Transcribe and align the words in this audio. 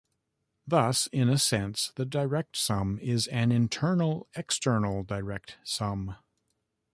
Thus, 0.65 1.05
in 1.11 1.29
a 1.29 1.37
sense, 1.37 1.91
the 1.95 2.05
direct 2.07 2.57
sum 2.57 2.97
is 3.03 3.27
an 3.27 3.51
"internal" 3.51 4.27
external 4.35 5.03
direct 5.03 5.57
sum. 5.63 6.15